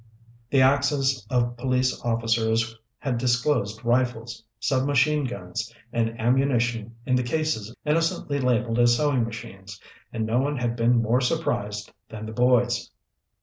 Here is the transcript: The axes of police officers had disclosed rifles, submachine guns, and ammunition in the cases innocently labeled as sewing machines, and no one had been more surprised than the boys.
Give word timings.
The 0.49 0.63
axes 0.63 1.27
of 1.29 1.57
police 1.57 2.01
officers 2.03 2.75
had 2.97 3.19
disclosed 3.19 3.85
rifles, 3.85 4.43
submachine 4.59 5.25
guns, 5.25 5.71
and 5.93 6.19
ammunition 6.19 6.95
in 7.05 7.13
the 7.13 7.21
cases 7.21 7.75
innocently 7.85 8.39
labeled 8.39 8.79
as 8.79 8.97
sewing 8.97 9.25
machines, 9.25 9.79
and 10.11 10.25
no 10.25 10.39
one 10.39 10.57
had 10.57 10.75
been 10.75 11.03
more 11.03 11.21
surprised 11.21 11.91
than 12.09 12.25
the 12.25 12.31
boys. 12.33 12.89